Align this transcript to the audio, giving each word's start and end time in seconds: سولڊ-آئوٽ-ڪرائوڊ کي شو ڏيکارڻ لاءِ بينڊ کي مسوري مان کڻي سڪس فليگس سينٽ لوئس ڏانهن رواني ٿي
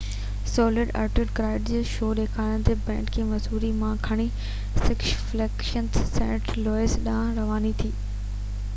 سولڊ-آئوٽ-ڪرائوڊ 0.51 1.65
کي 1.67 1.81
شو 1.89 2.07
ڏيکارڻ 2.19 2.63
لاءِ 2.69 2.77
بينڊ 2.87 3.11
کي 3.17 3.25
مسوري 3.33 3.71
مان 3.81 4.01
کڻي 4.07 4.27
سڪس 4.87 5.13
فليگس 5.27 5.73
سينٽ 5.73 6.57
لوئس 6.69 6.97
ڏانهن 7.09 7.37
رواني 7.43 7.73
ٿي 7.83 7.93